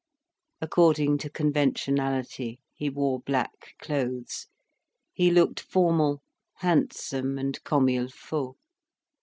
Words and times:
According 0.61 1.19
to 1.19 1.29
conventionality, 1.29 2.59
he 2.73 2.89
wore 2.89 3.19
black 3.19 3.75
clothes, 3.79 4.47
he 5.13 5.29
looked 5.29 5.59
formal, 5.59 6.23
handsome 6.55 7.37
and 7.37 7.63
comme 7.63 7.89
il 7.89 8.07
faut. 8.09 8.55